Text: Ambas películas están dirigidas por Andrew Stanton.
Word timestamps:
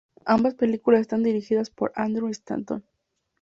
Ambas 0.25 0.55
películas 0.55 1.01
están 1.01 1.21
dirigidas 1.21 1.69
por 1.69 1.91
Andrew 1.95 2.27
Stanton. 2.29 2.83